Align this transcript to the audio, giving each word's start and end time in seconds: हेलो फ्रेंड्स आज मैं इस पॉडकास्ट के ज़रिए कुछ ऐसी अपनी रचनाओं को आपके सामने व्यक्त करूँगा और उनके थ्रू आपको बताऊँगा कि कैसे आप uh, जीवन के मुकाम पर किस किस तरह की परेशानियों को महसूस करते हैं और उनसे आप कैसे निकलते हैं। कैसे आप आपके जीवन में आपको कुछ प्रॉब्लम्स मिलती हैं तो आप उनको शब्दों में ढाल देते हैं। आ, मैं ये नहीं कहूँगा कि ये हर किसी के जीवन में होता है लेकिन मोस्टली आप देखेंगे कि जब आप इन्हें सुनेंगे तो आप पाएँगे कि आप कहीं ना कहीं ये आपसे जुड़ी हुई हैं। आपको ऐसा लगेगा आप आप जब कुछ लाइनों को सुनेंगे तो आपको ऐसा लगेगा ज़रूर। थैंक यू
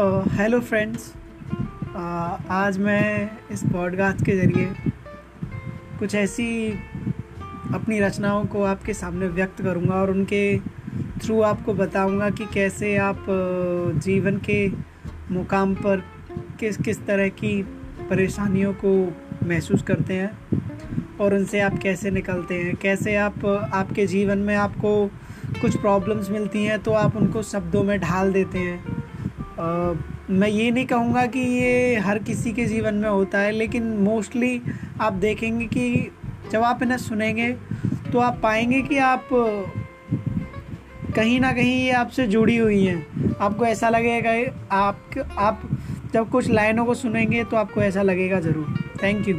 हेलो 0.00 0.60
फ्रेंड्स 0.60 1.14
आज 2.50 2.78
मैं 2.78 3.30
इस 3.50 3.62
पॉडकास्ट 3.62 4.24
के 4.24 4.32
ज़रिए 4.32 4.74
कुछ 5.98 6.14
ऐसी 6.14 6.72
अपनी 7.74 8.00
रचनाओं 8.00 8.44
को 8.44 8.62
आपके 8.62 8.94
सामने 8.94 9.28
व्यक्त 9.28 9.62
करूँगा 9.62 9.94
और 9.94 10.10
उनके 10.10 10.58
थ्रू 11.18 11.42
आपको 11.42 11.74
बताऊँगा 11.74 12.30
कि 12.30 12.46
कैसे 12.54 12.96
आप 12.96 13.24
uh, 13.24 14.00
जीवन 14.02 14.38
के 14.38 14.72
मुकाम 15.30 15.74
पर 15.74 16.04
किस 16.60 16.76
किस 16.76 17.06
तरह 17.06 17.28
की 17.28 17.62
परेशानियों 18.10 18.72
को 18.84 19.16
महसूस 19.46 19.82
करते 19.82 20.14
हैं 20.14 20.38
और 21.20 21.34
उनसे 21.34 21.60
आप 21.60 21.78
कैसे 21.78 22.10
निकलते 22.10 22.54
हैं। 22.54 22.76
कैसे 22.76 23.16
आप 23.16 23.46
आपके 23.74 24.06
जीवन 24.06 24.38
में 24.38 24.56
आपको 24.56 25.06
कुछ 25.60 25.76
प्रॉब्लम्स 25.76 26.30
मिलती 26.30 26.64
हैं 26.64 26.78
तो 26.78 26.92
आप 26.92 27.16
उनको 27.16 27.42
शब्दों 27.42 27.82
में 27.82 28.00
ढाल 28.00 28.32
देते 28.32 28.58
हैं। 28.58 29.07
आ, 29.58 29.94
मैं 30.30 30.48
ये 30.48 30.70
नहीं 30.70 30.86
कहूँगा 30.86 31.26
कि 31.26 31.40
ये 31.40 31.96
हर 31.96 32.18
किसी 32.18 32.52
के 32.52 32.64
जीवन 32.64 32.94
में 32.94 33.08
होता 33.08 33.38
है 33.38 33.52
लेकिन 33.52 33.82
मोस्टली 33.98 34.60
आप 35.00 35.12
देखेंगे 35.12 35.66
कि 35.66 36.10
जब 36.52 36.62
आप 36.62 36.82
इन्हें 36.82 36.98
सुनेंगे 36.98 37.52
तो 38.12 38.18
आप 38.18 38.38
पाएँगे 38.42 38.82
कि 38.82 38.98
आप 38.98 39.28
कहीं 41.14 41.38
ना 41.40 41.52
कहीं 41.52 41.74
ये 41.84 41.90
आपसे 41.92 42.26
जुड़ी 42.26 42.56
हुई 42.56 42.84
हैं। 42.84 43.36
आपको 43.40 43.64
ऐसा 43.64 43.88
लगेगा 43.88 44.30
आप 44.76 45.18
आप 45.38 45.68
जब 46.14 46.30
कुछ 46.30 46.48
लाइनों 46.50 46.84
को 46.86 46.94
सुनेंगे 46.94 47.44
तो 47.44 47.56
आपको 47.56 47.80
ऐसा 47.82 48.02
लगेगा 48.02 48.40
ज़रूर। 48.40 48.78
थैंक 49.02 49.28
यू 49.28 49.36